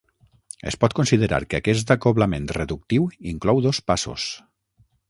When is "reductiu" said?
2.61-3.09